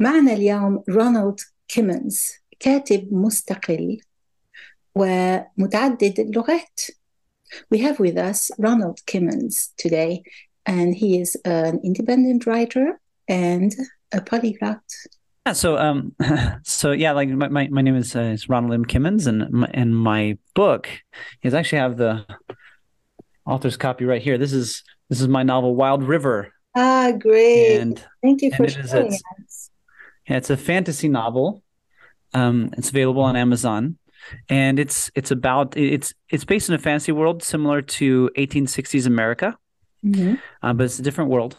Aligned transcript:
معنا 0.00 0.32
اليوم 0.32 0.84
رونالد 0.88 1.40
كيمنز 1.68 2.32
كاتب 2.60 3.08
مستقل 3.12 4.00
ومتعدد 4.94 6.20
اللغات. 6.20 6.80
We 7.70 7.78
have 7.78 7.98
with 8.00 8.16
us 8.16 8.50
Ronald 8.58 8.98
Kimmons 9.06 9.72
today, 9.76 10.22
and 10.66 10.94
he 10.94 11.20
is 11.20 11.36
an 11.44 11.80
independent 11.84 12.46
writer 12.46 13.00
and 13.28 13.72
a 14.12 14.20
polyglot. 14.20 14.82
Yeah, 15.46 15.52
so 15.52 15.78
um, 15.78 16.14
so 16.64 16.90
yeah, 16.90 17.12
like 17.12 17.28
my, 17.28 17.48
my, 17.48 17.68
my 17.68 17.82
name 17.82 17.96
is, 17.96 18.16
uh, 18.16 18.20
is 18.20 18.48
Ronald 18.48 18.74
M. 18.74 18.84
Kimmons, 18.84 19.26
and 19.26 19.50
my, 19.50 19.68
and 19.72 19.96
my 19.96 20.38
book 20.54 20.88
is 21.42 21.54
actually 21.54 21.78
have 21.78 21.96
the 21.96 22.26
author's 23.46 23.76
copy 23.76 24.04
right 24.04 24.22
here. 24.22 24.38
This 24.38 24.52
is 24.52 24.82
this 25.08 25.20
is 25.20 25.28
my 25.28 25.44
novel 25.44 25.76
Wild 25.76 26.02
River. 26.02 26.52
Ah, 26.74 27.12
great! 27.16 27.78
And, 27.78 28.04
Thank 28.22 28.42
you 28.42 28.50
for 28.50 28.64
and 28.64 28.72
it 28.72 28.78
is 28.78 28.92
it's 30.30 30.50
a 30.50 30.56
fantasy 30.56 31.08
novel. 31.08 31.62
Um, 32.34 32.70
it's 32.78 32.90
available 32.90 33.22
on 33.22 33.36
Amazon, 33.36 33.82
and 34.48 34.78
it's 34.78 35.10
it's 35.18 35.30
about 35.30 35.76
it's 35.76 36.12
it's 36.34 36.44
based 36.44 36.68
in 36.68 36.74
a 36.74 36.78
fantasy 36.88 37.12
world 37.12 37.42
similar 37.42 37.80
to 37.98 38.30
1860s 38.36 39.06
America, 39.06 39.48
Mhm. 40.04 40.38
uh, 40.62 40.72
but 40.76 40.84
it's 40.86 40.98
a 40.98 41.02
different 41.02 41.30
world. 41.30 41.56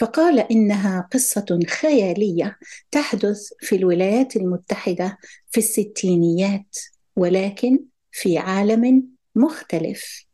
فقال 0.00 0.38
إنها 0.38 1.08
قصة 1.12 1.58
خيالية 1.80 2.58
تحدث 2.90 3.38
في 3.60 3.76
الولايات 3.76 4.36
المتحدة 4.36 5.18
في 5.50 5.58
الستينيات 5.58 6.76
ولكن 7.16 7.78
في 8.12 8.38
عالم 8.38 9.08
مختلف. 9.34 10.24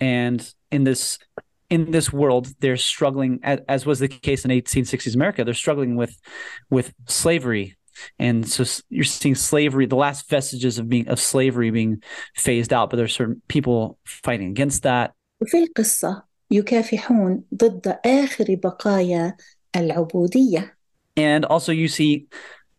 and 0.00 0.40
in 0.74 0.84
this 0.84 1.18
in 1.70 1.90
this 1.90 2.12
world 2.12 2.48
they're 2.60 2.76
struggling 2.76 3.40
as, 3.42 3.58
as 3.68 3.86
was 3.86 3.98
the 3.98 4.08
case 4.08 4.44
in 4.44 4.50
1860s 4.50 5.14
america 5.14 5.44
they're 5.44 5.54
struggling 5.54 5.96
with 5.96 6.14
with 6.70 6.92
slavery 7.08 7.76
and 8.18 8.46
so 8.48 8.62
s- 8.62 8.82
you're 8.90 9.04
seeing 9.04 9.34
slavery 9.34 9.86
the 9.86 9.96
last 9.96 10.28
vestiges 10.28 10.78
of 10.78 10.88
being 10.88 11.06
of 11.08 11.18
slavery 11.20 11.70
being 11.70 12.02
phased 12.34 12.72
out 12.72 12.90
but 12.90 12.96
there's 12.98 13.14
certain 13.14 13.40
people 13.48 13.98
fighting 14.04 14.48
against 14.50 14.82
that 14.82 15.12
وفي 15.42 15.64
القصة 15.64 16.22
يكافحون 16.50 17.44
ضد 17.54 17.98
آخر 18.06 18.44
بقايا 18.54 19.36
العبودية. 19.76 20.70
and 21.16 21.44
also 21.44 21.72
you 21.72 21.88
see 21.88 22.26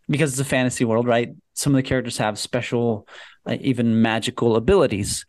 because 0.10 0.32
it's 0.32 0.40
a 0.40 0.46
fantasy 0.46 0.86
world 0.86 1.08
right 1.08 1.30
some 1.54 1.74
of 1.74 1.78
the 1.78 1.84
characters 1.88 2.18
have 2.18 2.38
special 2.40 3.08
uh, 3.48 3.58
even 3.62 4.02
magical 4.02 4.56
abilities 4.56 5.26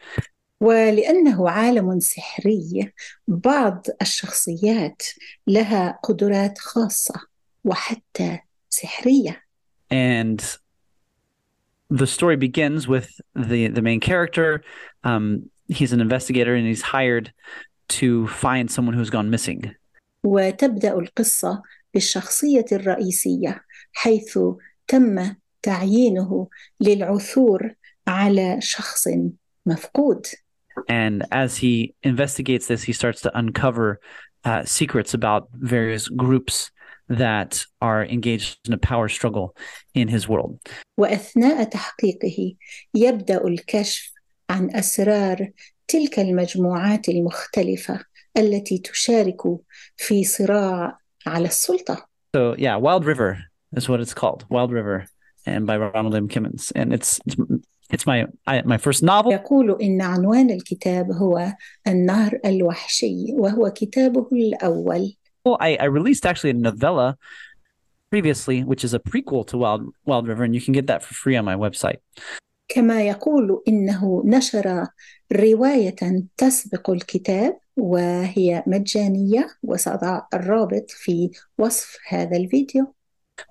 ولأنه 0.60 1.50
عالم 1.50 2.00
سحري 2.00 2.92
بعض 3.28 3.86
الشخصيات 4.02 5.02
لها 5.48 6.00
قدرات 6.04 6.58
خاصة 6.58 7.22
وحتى 7.64 8.40
سحرية. 8.70 9.44
and 9.92 10.40
the 11.90 12.06
story 12.08 12.36
begins 12.36 12.88
with 12.88 13.10
the 13.36 13.68
the 13.68 13.82
main 13.82 14.00
character. 14.00 14.62
Um 15.04 15.50
he's 15.68 15.94
an 15.94 16.02
investigator 16.02 16.54
and 16.56 16.68
he's 16.68 16.82
hired 16.82 17.34
to 18.00 18.28
find 18.28 18.70
someone 18.70 18.96
who's 18.96 19.10
gone 19.10 19.30
missing. 19.30 19.76
وتبدأ 20.24 20.94
القصة 21.00 21.62
بالشخصية 21.94 22.66
الرئيسية 22.72 23.64
حيث 23.94 24.40
تم 24.88 25.36
تعيينه 25.62 26.48
للعثور 26.82 27.74
على 28.08 28.58
شخص 28.62 29.08
مفقود. 29.66 30.28
And 30.88 31.26
as 31.32 31.58
he 31.58 31.94
investigates 32.04 32.68
this, 32.68 32.84
he 32.84 32.94
starts 32.94 33.22
to 33.22 33.38
uncover 33.38 34.00
uh, 34.46 34.64
secrets 34.64 35.14
about 35.14 35.50
various 35.54 36.08
groups 36.08 36.72
that 37.10 37.66
are 37.82 38.06
engaged 38.06 38.60
in 38.68 38.74
a 38.74 38.78
power 38.78 39.10
struggle 39.10 39.56
in 39.94 40.08
his 40.08 40.28
world. 40.28 40.60
وأثناء 40.98 41.64
تحقيقه 41.64 42.56
يبدأ 42.94 43.48
الكشف 43.48 44.12
عن 44.50 44.76
أسرار 44.76 45.52
تلك 45.88 46.20
المجموعات 46.20 47.10
المختلفة 47.10 48.06
التي 48.38 48.78
تشارك 48.78 49.42
في 49.98 50.24
صراع 50.24 51.00
على 51.28 51.48
السلطة. 51.48 52.10
So 52.36 52.56
yeah, 52.58 52.76
Wild 52.76 53.06
River 53.06 53.40
is 53.76 53.90
what 53.90 54.00
it's 54.00 54.14
called, 54.14 54.46
Wild 54.50 54.72
River, 54.72 55.08
and 55.46 55.66
by 55.66 55.78
Ronald 55.78 56.16
M. 56.16 56.28
Kimmons, 56.28 56.72
and 56.76 56.94
it's, 56.94 57.20
it's 57.26 57.36
it's 57.91 58.07
my 58.07 58.27
I, 58.47 58.63
my 58.63 58.79
first 58.79 59.03
novel 59.03 59.33
يقول 59.33 59.83
إن 59.83 60.03
عنوان 60.03 60.51
الكتاب 60.51 61.13
هو 61.13 61.53
النهر 61.87 62.39
الوحشي 62.45 63.27
وهو 63.33 63.71
كتابه 63.71 64.29
الأول 64.33 65.17
Well, 65.47 65.59
I, 65.61 65.77
I 65.77 65.85
released 65.85 66.25
actually 66.25 66.51
a 66.51 66.55
novella 66.55 67.19
previously, 68.11 68.65
which 68.65 68.83
is 68.83 68.95
a 68.95 68.99
prequel 68.99 69.47
to 69.49 69.59
Wild 69.59 69.83
Wild 70.07 70.27
River, 70.27 70.45
and 70.45 70.55
you 70.55 70.61
can 70.61 70.73
get 70.73 70.87
that 70.87 71.03
for 71.03 71.15
free 71.15 71.37
on 71.37 71.45
my 71.45 71.57
website. 71.57 72.01
كما 72.69 73.03
يقول 73.03 73.63
إنه 73.69 74.23
نشر 74.27 74.87
رواية 75.33 76.27
تسبق 76.37 76.91
الكتاب 76.91 77.59
وهي 77.77 78.63
مجانية 78.67 79.49
وسأضع 79.63 80.23
الرابط 80.35 80.91
في 80.91 81.31
وصف 81.59 81.99
هذا 82.09 82.37
الفيديو 82.37 82.95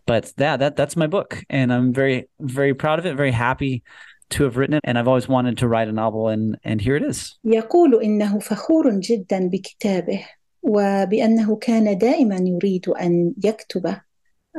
But 0.08 0.34
yeah, 0.38 0.56
that 0.58 0.76
that's 0.78 0.96
my 0.96 1.08
book, 1.08 1.44
and 1.50 1.72
I'm 1.74 1.94
very 1.94 2.30
very 2.40 2.74
proud 2.74 3.00
of 3.00 3.06
it. 3.06 3.16
Very 3.16 3.32
happy 3.32 3.84
to 4.30 4.44
have 4.44 4.58
written 4.58 4.76
it, 4.76 4.82
and 4.84 4.98
I've 4.98 5.08
always 5.08 5.28
wanted 5.28 5.58
to 5.60 5.68
write 5.68 5.88
a 5.88 5.92
novel, 5.92 6.30
and 6.30 6.58
and 6.64 6.82
here 6.82 6.96
it 6.96 7.04
is. 7.04 7.40
يقول 7.46 8.04
إنه 8.04 8.40
فخور 8.40 9.00
جدا 9.00 9.50
بكتابه 9.50 10.26
وبأنه 10.62 11.56
كان 11.56 11.98
دائما 11.98 12.38
يريد 12.42 12.90
أن 12.90 13.34
يكتب 13.44 13.96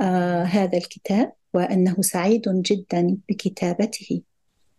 آه 0.00 0.42
هذا 0.42 0.78
الكتاب 0.78 1.32
وأنه 1.54 1.96
سعيد 2.00 2.42
جدا 2.48 3.16
بكتابته. 3.28 4.22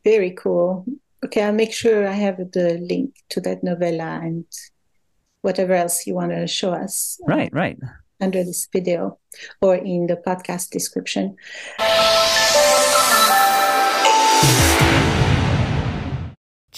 Very 0.08 0.32
cool. 0.32 0.86
Okay, 1.26 1.42
I'll 1.44 1.52
make 1.54 1.74
sure 1.74 2.08
I 2.08 2.12
have 2.14 2.38
the 2.52 2.78
link 2.92 3.16
to 3.30 3.42
that 3.42 3.64
novella 3.64 4.20
and 4.24 4.46
whatever 5.42 5.74
else 5.74 6.06
you 6.06 6.14
want 6.14 6.32
to 6.32 6.46
show 6.48 6.72
us 6.74 7.20
uh, 7.24 7.36
Right, 7.36 7.52
right. 7.54 7.78
under 8.22 8.44
this 8.44 8.68
video 8.72 9.18
or 9.62 9.76
in 9.76 10.06
the 10.08 10.18
podcast 10.18 10.70
description. 10.70 11.36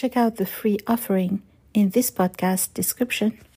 Check 0.02 0.16
out 0.16 0.34
the 0.34 0.46
free 0.46 0.78
offering 0.88 1.42
in 1.74 1.90
this 1.90 2.10
podcast 2.10 2.74
description. 2.74 3.38